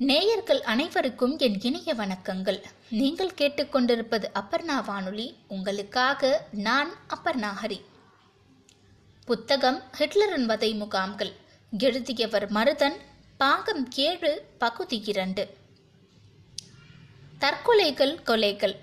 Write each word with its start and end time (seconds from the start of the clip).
நேயர்கள் 0.00 0.62
அனைவருக்கும் 0.62 1.38
என் 1.38 1.62
இனிய 1.62 1.94
வணக்கங்கள். 1.94 2.62
நீங்கள் 2.90 3.32
கேட்டுக்கொண்டிருப்பது 3.38 4.24
அப்பர்ணா 4.34 4.84
வானொலி. 4.84 5.36
உங்களுக்காக 5.48 6.48
நான் 6.52 6.90
அப்பர்ணா 7.08 7.50
ஹரி. 7.62 7.80
புத்தகம் 9.24 9.82
ஹிட்லரின் 9.98 10.44
வதை 10.44 10.74
முகாம்கள். 10.74 11.32
எழுதியவர் 11.78 12.52
மருதன் 12.52 12.96
பாகம் 13.36 13.88
ஏழு 13.94 14.46
பகுதி 14.58 15.02
இரண்டு. 15.04 15.54
தற்கொலைகள் 17.38 18.14
கொலைகள். 18.24 18.76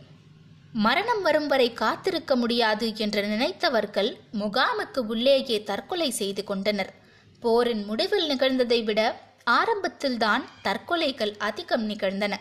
மரணம் 0.74 1.22
வரும் 1.22 1.48
வரை 1.48 1.74
காத்திருக்க 1.74 2.36
முடியாது 2.36 2.98
என்று 2.98 3.24
நினைத்தவர்கள் 3.24 4.18
முகாமுக்கு 4.34 4.98
உள்ளேயே 4.98 5.64
தற்கொலை 5.64 6.10
செய்து 6.10 6.44
கொண்டனர். 6.44 6.94
போரின் 7.40 7.86
முடிவில் 7.86 8.30
நிகழ்ந்ததை 8.30 8.84
விட 8.84 9.34
ஆரம்பத்தில்தான் 9.48 10.44
தற்கொலைகள் 10.64 11.38
அதிகம் 11.38 11.84
நிகழ்ந்தன. 11.84 12.40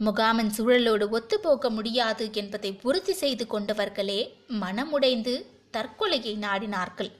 முகாமின் 0.00 0.50
சூழலோடு 0.56 1.06
ஒத்துப்போக 1.18 1.70
முடியாது 1.70 2.32
என்பதை 2.32 2.80
உறுதி 2.82 3.12
செய்து 3.12 3.46
கொண்டவர்களே 3.46 4.34
மனமுடைந்து 4.48 5.34
தற்கொலையை 5.70 6.34
நாடினார்கள். 6.38 7.10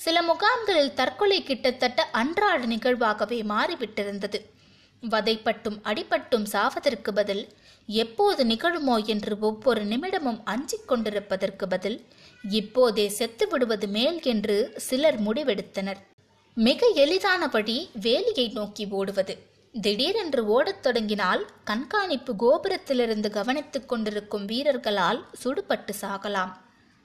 சில 0.00 0.22
முகாம்களில் 0.22 0.94
தற்கொலை 0.94 1.42
கிட்டத்தட்ட 1.42 2.08
அன்றாட 2.12 2.66
நிகழ்வாகவே 2.66 3.42
மாறிவிட்டிருந்தது. 3.42 4.40
வதைப்பட்டும் 5.02 5.78
அடிபட்டும் 5.82 6.46
சாவதற்கு 6.52 7.10
பதில் 7.12 7.44
எப்போது 7.86 8.44
நிகழுமோ 8.44 9.04
என்று 9.04 9.38
ஒவ்வொரு 9.40 9.84
நிமிடமும் 9.84 10.40
அஞ்சிக் 10.44 10.88
கொண்டிருப்பதற்கு 10.88 11.66
பதில் 11.68 12.06
இப்போதே 12.50 13.08
செத்து 13.08 13.48
விடுவது 13.48 13.88
மேல் 13.88 14.20
என்று 14.22 14.72
சிலர் 14.76 15.22
முடிவெடுத்தனர். 15.22 16.02
மிக 16.58 16.92
எளிதானபடி 16.94 17.88
வேலியை 18.00 18.52
நோக்கி 18.52 18.86
ஓடுவது. 18.90 19.38
திடீரென்று 19.80 20.46
ஓடத் 20.46 20.82
தொடங்கினால் 20.82 21.46
கண்காணிப்பு 21.64 22.34
கோபுரத்திலிருந்து 22.34 23.30
கவனித்துக் 23.30 23.88
கொண்டிருக்கும் 23.88 24.44
வீரர்களால் 24.44 25.26
சுடுபட்டு 25.44 25.92
சாகலாம். 26.00 26.52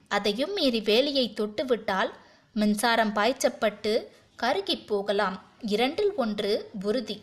அதையும் 0.08 0.52
மீறி 0.52 0.80
வேலியை 0.80 1.34
தொட்டுவிட்டால் 1.34 2.10
மின்சாரம் 2.52 3.12
பாய்ச்சப்பட்டு 3.12 4.06
கருகிப் 4.42 4.86
போகலாம். 4.86 5.52
இரண்டில் 5.60 6.14
ஒன்று 6.14 6.70
உறுதி. 6.82 7.22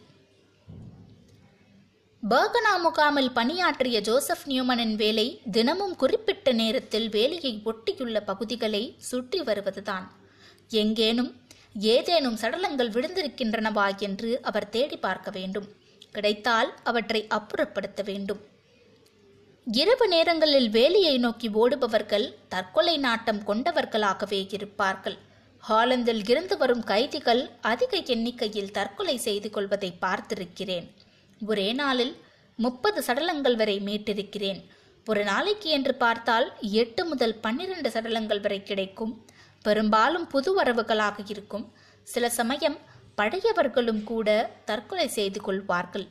பர்கனா 2.29 2.79
முகாமில் 2.81 3.31
பணியாற்றிய 3.31 4.01
ஜோசப் 4.01 4.47
நியூமனின் 4.47 4.95
வேலை 4.95 5.41
தினமும் 5.51 5.95
குறிப்பிட்ட 5.95 6.51
நேரத்தில் 6.51 7.09
வேலையை 7.09 7.61
ஒட்டியுள்ள 7.65 8.21
பகுதிகளை 8.25 8.95
சுற்றி 8.97 9.41
வருவதுதான். 9.41 10.11
எங்கேனும் 10.69 11.35
ஏதேனும் 11.75 12.37
சடலங்கள் 12.37 12.89
விழுந்திருக்கின்றனவா 12.89 13.97
என்று 13.97 14.41
அவர் 14.41 14.69
தேடி 14.69 14.97
பார்க்க 14.97 15.31
வேண்டும். 15.31 15.67
கிடைத்தால் 16.11 16.73
அவற்றை 16.83 17.27
அப்புறப்படுத்த 17.29 18.03
வேண்டும். 18.03 18.39
இரவு 19.67 20.07
நேரங்களில் 20.07 20.69
வேலியை 20.69 21.17
நோக்கி 21.17 21.49
ஓடுபவர்கள் 21.49 22.33
தற்கொலை 22.47 22.97
நாட்டம் 22.97 23.43
கொண்டவர்களாகவே 23.47 24.47
இருப்பார்கள். 24.51 25.17
ஹாலந்தில் 25.69 26.29
இருந்து 26.29 26.57
வரும் 26.57 26.83
கைதிகள் 26.83 27.49
அதிக 27.61 27.97
எண்ணிக்கையில் 27.97 28.71
தற்கொலை 28.71 29.17
செய்து 29.17 29.49
கொள்வதை 29.49 29.93
பார்த்திருக்கிறேன். 30.01 30.87
ஒரே 31.45 31.73
நாளில் 31.73 32.15
முப்பது 32.55 33.01
சடலங்கள் 33.01 33.55
வரை 33.55 33.79
மீட்டிருக்கிறேன். 33.79 34.61
ஒரு 35.05 35.23
நாளைக்கு 35.23 35.69
என்று 35.69 35.95
பார்த்தால் 35.95 36.53
எட்டு 36.61 37.05
முதல் 37.05 37.35
பன்னிரண்டு 37.35 37.89
சடலங்கள் 37.89 38.41
வரை 38.41 38.63
கிடைக்கும். 38.63 39.25
பெரும்பாலும் 39.61 40.27
புது 40.27 40.53
வரவுகளாக 40.53 41.19
இருக்கும். 41.27 41.73
சில 42.03 42.29
சமயம் 42.29 42.77
பழையவர்களும் 43.17 44.03
கூட 44.03 44.27
தற்கொலை 44.65 45.07
செய்து 45.07 45.41
கொள்வார்கள். 45.41 46.07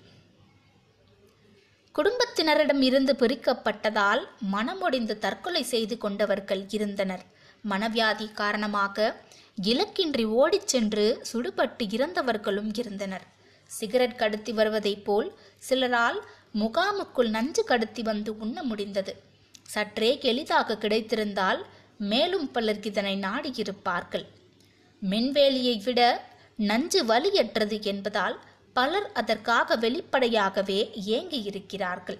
குடும்பத்தினரிடம் 1.94 2.82
இருந்து 2.82 3.12
பிரிக்கப்பட்டதால் 3.12 4.22
மனமுடிந்து 4.52 5.18
தற்கொலை 5.18 5.62
செய்து 5.62 5.98
கொண்டவர்கள் 5.98 6.64
இருந்தனர். 6.68 7.24
மனவியாதி 7.70 8.32
காரணமாக 8.32 9.16
இலக்கின்றி 9.62 10.24
ஓடிச் 10.24 10.68
சென்று 10.68 11.06
சுடுபட்டு 11.32 11.84
இறந்தவர்களும் 11.96 12.78
இருந்தனர். 12.78 13.26
சிகரெட் 13.70 14.16
கடத்தி 14.16 14.52
வருவதைப் 14.52 15.04
போல் 15.04 15.28
சிலரால் 15.68 16.20
முகாமுக்குள் 16.54 17.28
நஞ்சு 17.28 17.64
கடத்தி 17.64 18.02
வந்து 18.02 18.38
உண்ண 18.38 18.62
முடிந்தது. 18.62 19.12
சற்றே 19.62 20.18
எளிதாக 20.22 20.76
கிடைத்திருந்தால் 20.76 21.66
மேலும் 21.98 22.50
பலர் 22.50 22.84
இதனை 22.84 23.20
நாடியிருப்பார்கள். 23.20 24.26
மின்வேலியை 25.10 25.82
விட 25.84 26.24
நஞ்சு 26.56 27.04
வலியற்றது 27.04 27.82
என்பதால் 27.82 28.40
பலர் 28.72 29.12
அதற்காக 29.12 29.76
வெளிப்படையாகவே 29.76 30.90
இயங்கியிருக்கிறார்கள் 31.06 32.18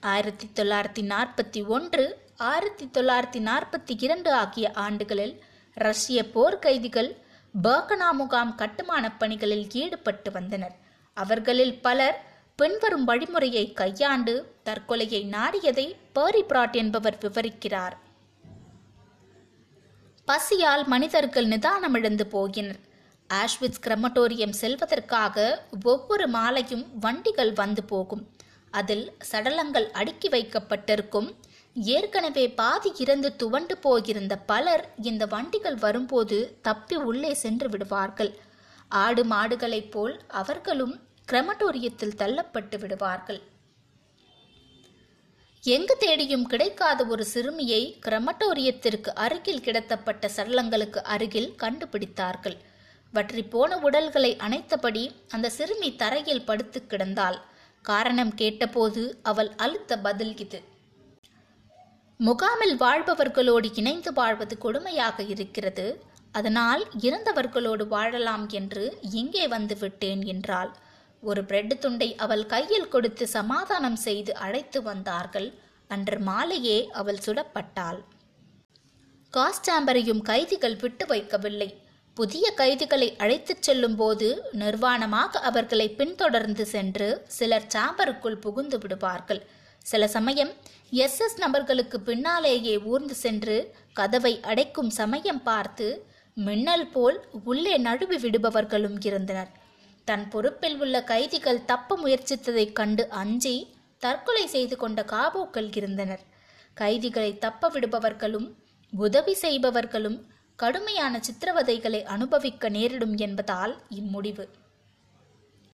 ஆயிரத்தி 0.00 0.50
தொள்ளாயிரத்தி 0.54 1.12
நாற்பத்தி 1.12 1.66
ஒன்று 1.66 2.18
ஆயிரத்தி 2.36 2.90
தொள்ளாயிரத்தி 2.92 3.48
நாற்பத்தி 3.48 4.02
இரண்டு 4.02 4.32
ஆகிய 4.32 4.70
ஆண்டுகளில் 4.74 5.44
ரஷ்ய 5.74 6.30
போர் 6.30 6.58
கைதிகள் 6.58 7.16
பர்கனா 7.62 8.10
முகாம் 8.12 8.54
கட்டுமானப் 8.54 9.18
பணிகளில் 9.18 9.70
ஈடுபட்டு 9.72 10.30
வந்தனர். 10.30 10.76
அவர்களில் 11.14 11.80
பலர் 11.80 12.22
பின்வரும் 12.56 13.08
வழிமுறையை 13.08 13.72
கையாண்டு 13.72 14.54
தற்கொலையை 14.64 15.28
நாடியதை 15.28 15.96
பேரி 16.12 16.42
பிராட் 16.42 16.74
என்பவர் 16.74 17.18
விவரிக்கிறார். 17.20 17.92
பசியால் 20.28 20.86
மனிதர்கள் 20.86 21.46
நிதானமிழந்து 21.46 22.24
போகினர். 22.32 22.78
ஆஷ்விட்ஸ் 23.30 23.82
கிரமட்டோரியம் 23.82 24.54
செல்வதற்காக 24.60 25.62
ஒவ்வொரு 25.84 26.28
மாலையும் 26.28 26.84
வண்டிகள் 27.00 27.52
வந்து 27.52 27.84
போகும். 27.84 28.22
அதில் 28.70 29.12
சடலங்கள் 29.32 29.90
அடுக்கி 29.90 30.28
வைக்கப்பட்டிருக்கும். 30.28 31.28
ஏற்கனவே 31.74 32.50
பாதி 32.50 32.92
இறந்து 32.98 33.36
துவண்டு 33.36 33.78
போயிருந்த 33.78 34.36
பலர் 34.36 34.94
இந்த 35.02 35.26
வண்டிகள் 35.26 35.74
வரும்போது 35.74 36.58
தப்பி 36.62 36.96
உள்ளே 36.96 37.34
சென்று 37.34 37.68
விடுவார்கள். 37.68 38.32
ஆடு 38.88 39.24
மாடுகளைப் 39.24 39.90
போல் 39.90 40.20
அவர்களும் 40.28 40.94
கிரமட்டோரியத்தில் 41.32 42.18
தள்ளப்பட்டு 42.22 42.78
விடுவார்கள். 42.78 43.42
எங்கு 45.64 45.94
தேடியும் 45.96 46.44
கிடைக்காத 46.44 47.00
ஒரு 47.12 47.24
சிறுமியை 47.24 47.82
கிரமட்டோரியத்திற்கு 48.06 49.10
அருகில் 49.24 49.62
கிடத்தப்பட்ட 49.66 50.28
சடலங்களுக்கு 50.36 51.00
அருகில் 51.14 51.48
கண்டுபிடித்தார்கள். 51.62 52.56
வற்றி 53.14 53.42
போன 53.52 53.78
உடல்களை 53.86 54.30
அணைத்தபடி 54.46 55.04
அந்த 55.34 55.52
சிறுமி 55.56 55.90
தரையில் 56.02 56.44
படுத்து 56.44 56.80
கிடந்தாள். 56.82 57.38
காரணம் 57.84 58.32
கேட்டபோது 58.34 59.02
அவள் 59.22 59.50
அழுத்த 59.56 59.98
பதில் 59.98 60.34
இது. 60.36 60.60
முகாமில் 62.20 62.76
வாழ்பவர்களோடு 62.76 63.70
இணைந்து 63.80 64.12
வாழ்வது 64.12 64.56
கொடுமையாக 64.58 65.26
இருக்கிறது. 65.34 65.86
அதனால் 66.32 66.84
இறந்தவர்களோடு 67.06 67.86
வாழலாம் 67.88 68.46
என்று 68.60 68.84
இங்கே 69.20 69.46
வந்து 69.48 69.76
விட்டேன் 69.76 70.24
என்றாள். 70.34 70.72
ஒரு 71.30 71.42
பிரெட் 71.44 71.74
துண்டை 71.82 72.08
அவள் 72.24 72.44
கையில் 72.46 72.90
கொடுத்து 72.94 73.24
சமாதானம் 73.28 73.98
செய்து 74.06 74.32
அழைத்து 74.46 74.78
வந்தார்கள். 74.82 75.48
அன்று 75.90 76.18
மாலையே 76.28 76.78
அவள் 77.00 77.22
சுடப்பட்டாள். 77.26 78.00
காஸ்டாம்பரையும் 79.34 80.22
கைதிகள் 80.30 80.76
விட்டு 80.76 81.04
வைக்கவில்லை. 81.06 81.70
புதிய 82.16 82.44
கைதிகளை 82.60 83.08
அழைத்துச் 83.16 83.64
செல்லும் 83.66 83.96
போது 83.96 84.28
நிர்வாணமாக 84.62 85.40
அவர்களை 85.50 85.86
பின்தொடர்ந்து 86.00 86.64
சென்று 86.74 87.08
சிலர் 87.36 87.70
சாம்பருக்குள் 87.74 88.42
புகுந்து 88.44 88.78
விடுவார்கள். 88.78 89.42
சில 89.86 90.02
சமயம் 90.16 90.52
எஸ் 91.04 91.18
எஸ் 91.24 91.38
நபர்களுக்கு 91.38 91.98
பின்னாலேயே 92.00 92.74
ஊர்ந்து 92.92 93.14
சென்று 93.24 93.56
கதவை 93.92 94.32
அடைக்கும் 94.50 94.92
சமயம் 95.00 95.42
பார்த்து 95.42 95.88
மின்னல் 96.36 96.88
போல் 96.94 97.18
உள்ளே 97.44 97.74
நழுவி 97.86 98.16
விடுபவர்களும் 98.24 98.98
இருந்தனர். 99.08 99.50
தன் 100.04 100.28
பொறுப்பில் 100.28 100.80
உள்ள 100.80 101.04
கைதிகள் 101.04 101.64
தப்ப 101.64 101.98
முயற்சித்ததைக் 101.98 102.72
கண்டு 102.72 103.08
அஞ்சி 103.08 103.74
தற்கொலை 103.98 104.46
செய்து 104.46 104.76
கொண்ட 104.76 105.02
காபோக்கள் 105.02 105.76
இருந்தனர். 105.76 106.20
கைதிகளை 106.74 107.38
தப்ப 107.38 107.70
விடுபவர்களும் 107.70 108.48
உதவி 108.92 109.34
செய்பவர்களும் 109.34 110.26
கடுமையான 110.56 111.20
சித்திரவதைகளை 111.20 112.02
அனுபவிக்க 112.04 112.68
நேரிடும் 112.68 113.16
என்பதால் 113.16 113.82
இம்முடிவு. 113.90 114.48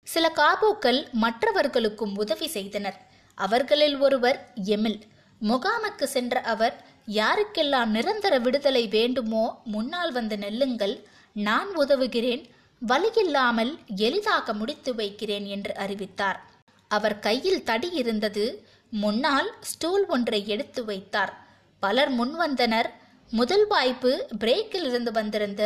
சில 0.04 0.32
காபோக்கள் 0.36 1.12
மற்றவர்களுக்கும் 1.12 2.16
உதவி 2.16 2.48
செய்தனர். 2.48 2.98
அவர்களில் 3.36 3.98
ஒருவர் 3.98 4.54
எமில். 4.66 5.02
முகாமுக்கு 5.42 6.04
சென்ற 6.04 6.42
அவர் 6.42 6.76
யாருக்கெல்லாம் 7.08 7.86
நிரந்தர 7.86 8.40
விடுதலை 8.40 8.88
வேண்டுமோ 8.88 9.62
முன்னால் 9.66 10.12
வந்து 10.12 10.36
நெல்லுங்கள் 10.36 10.96
நான் 11.34 11.76
உதவுகிறேன் 11.76 12.44
வலியில்லாமல் 12.82 13.72
எளிதாக 13.96 14.54
முடித்து 14.54 14.96
வைக்கிறேன் 14.96 15.46
என்று 15.46 15.76
அறிவித்தார். 15.76 16.40
அவர் 16.88 17.20
கையில் 17.20 17.64
தடி 17.64 17.90
இருந்தது. 17.92 18.46
முன்னால் 18.90 19.54
ஸ்டூல் 19.62 20.06
ஒன்றை 20.06 20.48
எடுத்து 20.48 20.86
வைத்தார். 20.86 21.34
பலர் 21.80 22.12
முன்வந்தனர் 22.12 22.90
முதல் 23.32 23.68
வாய்ப்பு 23.68 24.12
பிரேக்கில் 24.40 24.86
இருந்து 24.86 25.12
வந்திருந்த 25.12 25.64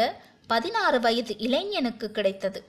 பதினாறு 0.47 0.99
வயது 0.99 1.37
இளைஞனுக்கு 1.37 2.11
கிடைத்தது. 2.11 2.63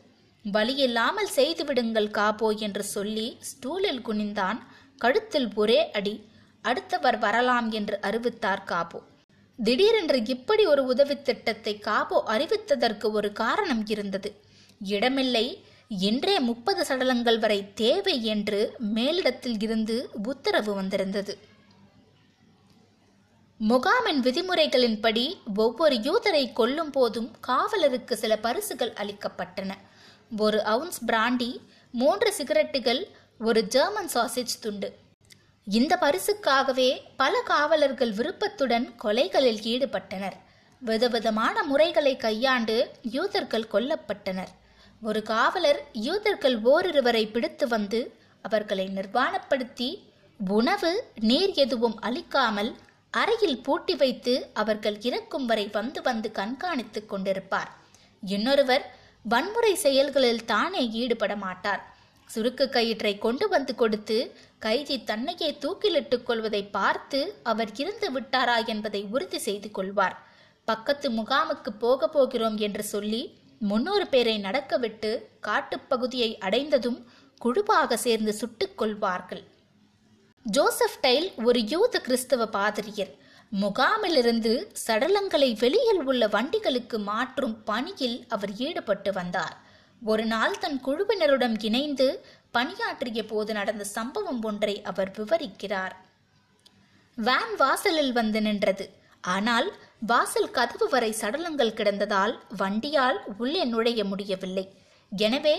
வழியில்லாமல் 0.52 1.30
செய்துவிடுங்கள் 1.36 2.10
காபோ 2.10 2.56
என்று 2.56 2.84
சொல்லி 2.84 3.38
ஸ்டூலில் 3.40 4.02
குனிந்தான். 4.06 4.58
கழுத்தில் 4.98 5.48
ஒரே 5.54 5.90
அடி. 5.90 6.14
அடுத்தவர் 6.62 7.18
வரலாம் 7.18 7.70
என்று 7.70 8.00
அறிவித்தார் 8.00 8.62
காபோ. 8.66 9.00
திடீரென்று 9.62 10.26
இப்படி 10.26 10.66
ஒரு 10.66 10.84
உதவி 10.84 11.22
திட்டத்தை 11.22 11.78
காபோ 11.78 12.22
அறிவித்ததற்கு 12.26 13.10
ஒரு 13.10 13.32
காரணம் 13.32 13.86
இருந்தது. 13.86 14.40
இடமில்லை. 14.80 15.64
என்றே 15.88 16.40
முப்பது 16.40 16.82
சடலங்கள் 16.82 17.38
வரை 17.38 17.72
தேவை 17.74 18.24
என்று 18.24 18.76
மேலிடத்தில் 18.94 19.62
இருந்து 19.62 20.10
உத்தரவு 20.22 20.74
வந்திருந்தது. 20.74 21.38
முகாமின் 23.68 24.20
விதிமுறைகளின்படி 24.22 25.36
ஒவ்வொரு 25.56 25.94
யூதரை 25.94 26.52
கொல்லும் 26.52 26.90
போதும் 26.90 27.30
காவலருக்கு 27.40 28.16
சில 28.16 28.38
பரிசுகள் 28.38 28.92
அளிக்கப்பட்டன. 28.92 29.70
ஒரு 30.38 30.62
அவுன்ஸ் 30.62 31.04
பிராண்டி 31.04 31.60
மூன்று 31.92 32.34
சிகரெட்டுகள் 32.38 33.04
ஒரு 33.38 33.66
ஜெர்மன் 33.66 34.08
சாசேஜ் 34.14 34.60
துண்டு. 34.60 34.94
இந்த 35.66 35.96
பரிசுக்காகவே 36.00 36.88
பல 37.16 37.40
காவலர்கள் 37.40 38.10
விருப்பத்துடன் 38.12 38.86
கொலைகளில் 39.02 39.60
ஈடுபட்டனர். 39.62 40.36
விதவிதமான 40.80 41.62
முறைகளை 41.62 42.16
கையாண்டு 42.16 42.90
யூதர்கள் 43.02 43.70
கொல்லப்பட்டனர். 43.72 44.52
ஒரு 45.02 45.22
காவலர் 45.22 45.80
யூதர்கள் 45.92 46.56
ஓரிருவரை 46.62 47.30
பிடித்து 47.30 47.68
வந்து 47.68 48.00
அவர்களை 48.42 48.86
நிர்வாணப்படுத்தி 48.96 49.88
உணவு 50.40 50.92
நீர் 51.20 51.54
எதுவும் 51.64 51.96
அளிக்காமல் 52.00 52.76
அறையில் 53.10 53.62
பூட்டி 53.62 53.94
வைத்து 53.94 54.50
அவர்கள் 54.54 55.00
இறக்கும் 55.00 55.46
வரை 55.46 55.66
வந்து 55.72 56.02
வந்து 56.02 56.30
கண்காணித்துக் 56.34 57.10
கொண்டிருப்பார். 57.10 57.72
இன்னொருவர் 58.22 58.84
வன்முறை 59.22 59.74
செயல்களில் 59.74 60.44
தானே 60.44 60.90
ஈடுபட 60.92 61.36
மாட்டார். 61.36 61.92
சுருக்கு 62.34 62.64
கயிற்றை 62.68 63.18
கொண்டு 63.18 63.48
வந்து 63.48 63.74
கொடுத்து 63.74 64.16
கைதி 64.64 64.96
தன்னையே 65.04 65.48
தூக்கிலிட்டுக் 65.60 66.22
கொள்வதை 66.22 66.62
பார்த்து 66.76 67.18
அவர் 67.42 67.72
இருந்து 67.76 68.08
விட்டாரா 68.14 68.56
என்பதை 68.66 69.00
உறுதி 69.10 69.38
செய்து 69.38 69.70
கொள்வார். 69.70 70.16
பக்கத்து 70.68 71.08
முகாமுக்கு 71.10 71.70
போக 71.78 72.08
போகிறோம் 72.08 72.56
என்று 72.66 72.84
சொல்லி 72.84 73.22
முன்னூறு 73.58 74.06
பேரை 74.06 74.36
நடக்கவிட்டு 74.38 75.10
காட்டுப்பகுதியை 75.42 76.30
அடைந்ததும் 76.38 76.98
குழுவாக 77.38 77.96
சேர்ந்து 77.96 78.32
சுட்டுக் 78.32 78.78
கொள்வார்கள். 78.78 79.44
ஜோசப் 80.46 80.98
டைல் 81.00 81.28
ஒரு 81.44 81.60
யூத 81.64 82.00
கிறிஸ்தவ 82.00 82.46
பாதிரியர். 82.56 83.12
முகாமிலிருந்து 83.62 84.52
சடலங்களை 84.86 85.50
வெளியில் 85.58 86.02
உள்ள 86.04 86.26
வண்டிகளுக்கு 86.28 86.98
மாற்றும் 87.10 87.56
பணியில் 87.64 88.18
அவர் 88.28 88.52
ஈடுபட்டு 88.66 89.12
வந்தார். 89.12 89.56
ஒரு 90.02 90.24
நாள் 90.26 90.56
தன் 90.58 90.78
குழுவினருடன் 90.86 91.54
இணைந்து 91.58 92.08
பணியாற்றிய 92.56 93.22
போது 93.32 93.52
நடந்த 93.58 93.84
சம்பவம் 93.96 94.40
ஒன்றை 94.50 94.74
அவர் 94.90 95.10
விவரிக்கிறார். 95.18 95.94
வேன் 97.18 97.54
வாசலில் 97.62 98.12
வந்து 98.18 98.40
நின்றது. 98.46 98.86
ஆனால் 99.34 99.68
வாசல் 100.10 100.54
கதவு 100.56 100.86
வரை 100.94 101.10
சடலங்கள் 101.20 101.76
கிடந்ததால் 101.78 102.34
வண்டியால் 102.60 103.18
உள்ளே 103.42 103.62
நுழைய 103.74 104.00
முடியவில்லை. 104.10 104.64
எனவே 105.12 105.56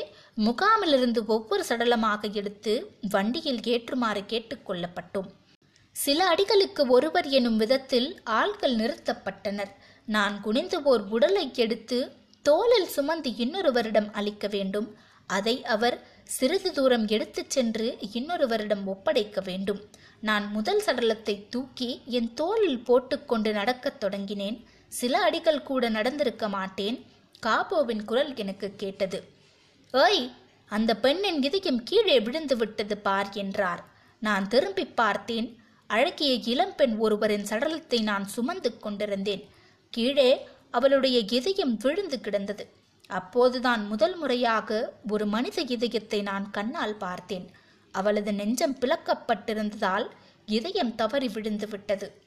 முகாமிலிருந்து 0.48 1.22
ஒவ்வொரு 1.36 1.64
சடலமாக 1.70 2.30
எடுத்து 2.40 2.74
வண்டியில் 3.14 3.62
ஏற்றுமாறு 3.74 4.22
கேட்டுக்கொள்ளப்பட்டோம் 4.32 5.30
சில 5.96 6.20
அடிகளுக்கு 6.32 6.84
ஒருவர் 6.96 7.28
எனும் 7.38 7.58
விதத்தில் 7.62 8.10
ஆள்கள் 8.40 8.76
நிறுத்தப்பட்டனர். 8.82 9.72
நான் 10.16 10.36
குனிந்து 10.46 10.78
ஓர் 10.92 11.04
உடலை 11.16 11.46
எடுத்து 11.64 12.00
தோளில் 12.46 12.92
சுமந்து 12.96 13.30
இன்னொருவரிடம் 13.44 14.10
அளிக்க 14.20 14.48
வேண்டும். 14.56 14.90
அதை 15.30 15.56
அவர் 15.76 15.98
சிறிது 16.26 16.72
தூரம் 16.72 17.08
எடுத்துச் 17.08 17.50
சென்று 17.50 17.98
இன்னொருவரிடம் 18.14 18.84
ஒப்படைக்க 18.86 19.42
வேண்டும். 19.42 19.82
நான் 20.22 20.52
முதல் 20.52 20.82
சடலத்தை 20.86 21.50
தூக்கி 21.50 22.02
என் 22.06 22.34
தோளில் 22.34 22.84
போட்டுக்கொண்டு 22.84 23.52
நடக்கத் 23.52 24.04
தொடங்கினேன். 24.04 24.64
சில 24.88 25.22
அடிகள் 25.22 25.64
கூட 25.64 25.90
நடந்திருக்க 25.90 26.50
மாட்டேன். 26.50 27.06
காபோவின் 27.40 28.06
குரல் 28.06 28.36
எனக்கு 28.36 28.74
கேட்டது. 28.78 29.24
ஏய் 29.92 30.32
அந்த 30.66 30.96
பெண்ணின் 30.96 31.44
இதயம் 31.44 31.84
கீழே 31.84 32.20
விழுந்து 32.20 32.58
விட்டது 32.58 32.98
பார் 32.98 33.30
என்றார். 33.34 33.84
நான் 34.20 34.48
திரும்பி 34.48 34.86
பார்த்தேன். 34.86 35.60
அழகிய 35.88 36.34
இளம்பெண் 36.34 36.96
ஒருவரின் 36.98 37.44
சடலத்தை 37.44 38.04
நான் 38.04 38.28
சுமந்து 38.28 38.80
கொண்டிருந்தேன். 38.80 39.50
கீழே 39.90 40.48
அவளுடைய 40.72 41.20
இதயம் 41.20 41.78
விழுந்து 41.78 42.20
கிடந்தது. 42.20 42.84
அப்போதுதான் 43.08 43.88
முதல் 43.88 44.16
முறையாக 44.16 44.94
ஒரு 45.10 45.26
மனித 45.26 45.62
இதயத்தை 45.62 46.22
நான் 46.22 46.52
கண்ணால் 46.52 46.96
பார்த்தேன். 46.96 47.50
அவளது 47.92 48.34
நெஞ்சம் 48.34 48.76
பிளக்கப்பட்டிருந்ததால் 48.76 50.10
இதயம் 50.46 50.96
தவறி 50.96 51.28
விழுந்து 51.28 51.68
விட்டது. 51.68 52.22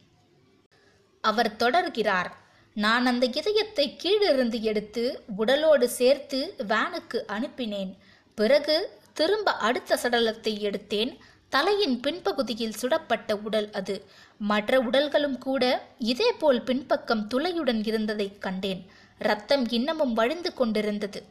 அவர் 1.20 1.56
தொடர்கிறார். 1.56 2.30
நான் 2.74 3.06
அந்த 3.06 3.26
இதயத்தை 3.26 3.96
கீழிருந்து 3.96 4.62
எடுத்து 4.62 5.24
உடலோடு 5.38 5.88
சேர்த்து 5.88 6.54
வேனுக்கு 6.58 7.22
அனுப்பினேன். 7.28 7.96
பிறகு 8.34 9.00
திரும்ப 9.12 9.52
அடுத்த 9.52 9.98
சடலத்தை 10.02 10.58
எடுத்தேன். 10.58 11.18
தலையின் 11.48 12.00
பின்பகுதியில் 12.00 12.74
சுடப்பட்ட 12.82 13.32
உடல் 13.32 13.70
அது. 13.70 14.04
மற்ற 14.38 14.78
உடல்களும் 14.78 15.38
கூட 15.38 15.86
இதேபோல் 15.98 16.62
பின்பக்கம் 16.62 17.28
துளையுடன் 17.34 17.86
இருந்ததைக் 17.86 18.40
கண்டேன். 18.40 18.90
ரத்தம் 19.18 19.68
இன்னமும் 19.68 20.12
வழிந்து 20.12 20.54
கொண்டிருந்தது. 20.54 21.22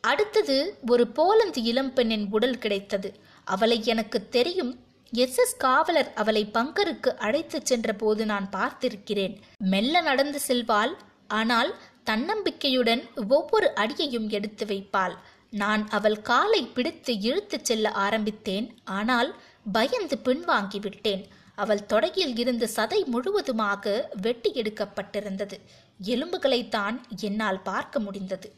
அடுத்தது 0.00 0.56
ஒரு 0.86 1.06
போலந்து 1.06 1.62
இளம்பெண்ணின் 1.62 2.26
உடல் 2.30 2.58
கிடைத்தது. 2.58 3.14
அவளை 3.44 3.84
எனக்கு 3.84 4.28
தெரியும். 4.28 4.72
எஸ். 5.12 5.38
எஸ். 5.38 5.56
காவலர் 5.56 6.12
அவளை 6.14 6.50
பங்கருக்கு 6.52 7.08
அழைத்துச் 7.16 7.66
சென்ற 7.66 7.92
போது 7.92 8.26
நான் 8.26 8.48
பார்த்திருக்கிறேன். 8.52 9.36
மெல்ல 9.58 10.00
நடந்து 10.00 10.40
செல்வாள். 10.48 10.92
ஆனால் 11.28 11.74
தன்னம்பிக்கையுடன் 12.10 13.02
ஒவ்வொரு 13.28 13.74
அடியையும் 13.74 14.28
எடுத்து 14.28 14.64
வைப்பாள். 14.64 15.14
நான் 15.50 15.88
அவள் 15.88 16.22
காலை 16.22 16.62
பிடித்து 16.66 17.20
இழுத்துச் 17.20 17.64
செல்ல 17.64 17.90
ஆரம்பித்தேன். 17.90 18.66
ஆனால் 18.84 19.34
பயந்து 19.72 20.18
பின்வாங்கி 20.24 20.80
விட்டேன். 20.80 21.26
அவள் 21.54 21.80
தொடையில் 21.92 22.38
இருந்து 22.38 22.68
சதை 22.76 23.04
முழுவதுமாக 23.04 24.10
வெட்டி 24.20 24.52
எடுக்கப்பட்டிருந்தது. 24.52 25.56
எலும்புகளைத்தான் 26.04 27.00
என்னால் 27.20 27.62
பார்க்க 27.62 28.00
முடிந்தது. 28.00 28.54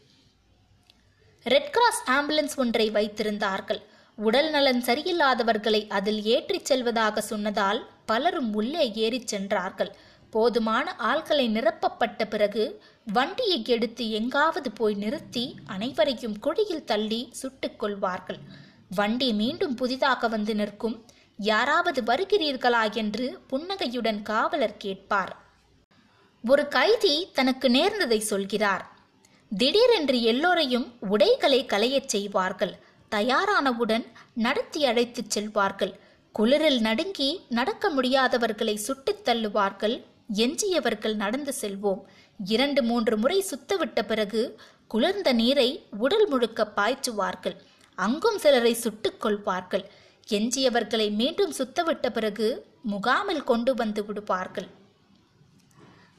ரெட் 1.45 1.71
கிராஸ் 1.71 2.03
ஆம்புலன்ஸ் 2.07 2.57
ஒன்றை 2.57 2.91
வைத்திருந்தார்கள். 2.91 3.83
உடல் 4.15 4.51
நலன் 4.51 4.83
சரியில்லாதவர்களை 4.83 5.89
அதில் 5.89 6.23
ஏற்றிச் 6.23 6.65
செல்வதாக 6.65 7.21
சொன்னதால் 7.21 7.89
பலரும் 8.07 8.55
உள்ளே 8.55 8.93
ஏறிச் 8.95 9.27
சென்றார்கள். 9.27 9.97
போதுமான 10.31 10.97
ஆள்களை 10.99 11.49
நிரப்பப்பட்ட 11.49 12.25
பிறகு 12.25 12.83
வண்டியை 13.13 13.65
எடுத்து 13.67 14.11
எங்காவது 14.11 14.73
போய் 14.73 14.95
நிறுத்தி 14.95 15.55
அனைவரையும் 15.67 16.39
குழியில் 16.39 16.85
தள்ளி 16.85 17.29
சுட்டுக் 17.33 17.79
கொள்வார்கள். 17.79 18.39
வண்டி 18.95 19.33
மீண்டும் 19.33 19.75
புதிதாக 19.75 20.29
வந்து 20.29 20.55
நிற்கும். 20.55 21.05
யாராவது 21.37 22.03
வருகிறீர்களா 22.03 22.93
என்று 22.93 23.41
புன்னகையுடன் 23.47 24.23
காவலர் 24.23 24.77
கேட்பார். 24.77 25.46
ஒரு 26.49 26.69
கைதி 26.69 27.29
தனக்கு 27.35 27.69
நேர்ந்ததை 27.69 28.19
சொல்கிறார். 28.19 28.91
திடீரென்று 29.57 30.23
எல்லோரையும் 30.23 30.93
உடைகளை 31.01 31.67
களையச் 31.67 32.07
செய்வார்கள். 32.07 32.79
தயாரானவுடன் 33.11 34.07
நடத்தி 34.35 34.85
அழைத்துச் 34.85 35.39
செல்வார்கள். 35.39 35.93
குளிரில் 36.39 36.81
நடுங்கி 36.81 37.41
நடக்க 37.49 37.91
முடியாதவர்களை 37.91 38.75
சுட்டுத் 38.75 39.29
தள்ளுவார்கள். 39.29 40.05
எஞ்சியவர்கள் 40.35 41.15
நடந்து 41.15 41.55
செல்வோம். 41.61 42.01
இரண்டு 42.45 42.83
மூன்று 42.83 43.17
முறை 43.17 43.45
சுத்தவிட்ட 43.51 44.03
பிறகு 44.03 44.61
குளிர்ந்த 44.89 45.33
நீரை 45.33 45.87
உடல் 45.99 46.29
முழுக்க 46.29 46.73
பாய்ச்சுவார்கள். 46.77 47.57
அங்கும் 47.95 48.39
சிலரை 48.39 48.75
சுட்டுக் 48.75 49.21
கொள்வார்கள் 49.21 49.91
எஞ்சியவர்களை 50.29 51.11
மீண்டும் 51.11 51.53
சுத்தவிட்ட 51.53 52.11
பிறகு 52.11 52.67
முகாமில் 52.83 53.45
கொண்டு 53.45 53.75
வந்து 53.75 54.05
விடுவார்கள். 54.05 54.85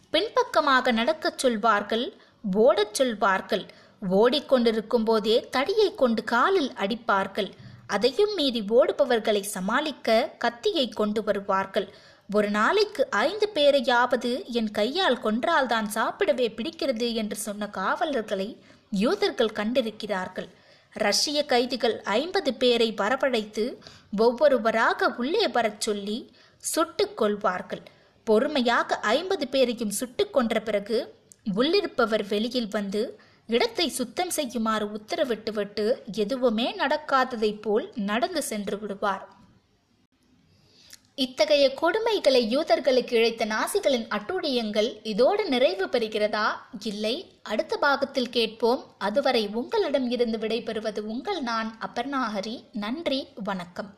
பின்பக்கமாக 0.10 0.92
நடக்கச் 0.92 1.38
சொல்வார்கள் 1.38 2.14
ஓடச் 2.56 2.94
சொல்வார்கள். 2.94 3.66
ஓடிக்கொண்டிருக்கும் 4.12 5.04
போதே 5.04 5.48
தடியை 5.52 5.96
கொண்டு 5.96 6.24
காலில் 6.24 6.72
அடிப்பார்கள். 6.76 7.52
அதையும் 7.88 8.34
மீறி 8.34 8.62
ஓடுபவர்களை 8.62 9.42
சமாளிக்க 9.42 10.36
கத்தியை 10.38 10.90
கொண்டு 10.90 11.24
வருவார்கள். 11.24 11.94
ஒரு 12.34 12.50
நாளைக்கு 12.50 13.08
ஐந்து 13.10 13.50
பேரையாவது 13.54 14.46
என் 14.46 14.72
கையால் 14.72 15.18
கொன்றால்தான் 15.18 15.88
சாப்பிடவே 15.94 16.48
பிடிக்கிறது 16.56 17.14
என்று 17.14 17.36
சொன்ன 17.36 17.70
காவலர்களை 17.70 18.62
யூதர்கள் 18.92 19.58
கண்டிருக்கிறார்கள். 19.60 20.50
ரஷ்ய 20.94 21.46
கைதிகள் 21.46 22.02
ஐம்பது 22.02 22.54
பேரை 22.54 22.94
வரவழைத்து 22.98 23.76
ஒவ்வொருவராக 24.18 25.14
உள்ளே 25.18 25.48
வரச் 25.48 25.82
சொல்லி 25.82 26.18
சுட்டுக் 26.58 27.18
கொள்வார்கள். 27.18 27.82
பொறுமையாக 28.27 29.00
ஐம்பது 29.00 29.48
பேரையும் 29.48 29.96
சுட்டு 30.00 30.29
கொன்ற 30.29 30.60
பிறகு 30.60 30.98
உள்ளிருப்பவர் 31.55 32.27
வெளியில் 32.27 32.69
வந்து 32.69 33.01
இடத்தை 33.48 33.89
சுத்தம் 33.89 34.29
செய்யுமாறு 34.29 34.86
உத்தரவிட்டுவிட்டு 34.88 35.86
எதுவுமே 36.13 36.67
நடக்காததைப் 36.75 37.62
போல் 37.62 37.91
நடந்து 37.96 38.41
சென்று 38.43 38.79
விடுவார். 38.79 39.27
இத்தகைய 41.15 41.67
கொடுமைகளை 41.81 42.41
யூதர்களுக்கு 42.55 43.13
இழைத்த 43.13 43.46
நாசிகளின் 43.46 44.07
அட்டூழியங்கள் 44.15 44.89
இதோடு 45.03 45.50
நிறைவு 45.50 45.86
பெறுகிறதா? 45.86 46.48
இல்லை. 46.79 47.15
அடுத்த 47.43 47.77
பாகத்தில் 47.77 48.29
கேட்போம். 48.29 48.84
அதுவரை 48.98 49.48
உங்களிடம் 49.53 50.10
இருந்து 50.10 50.38
விடைபெறுவது 50.38 51.00
உங்கள் 51.13 51.41
நான் 51.41 51.77
அபர்ணாஹரி. 51.88 52.55
நன்றி. 52.74 53.27
வணக்கம். 53.43 53.93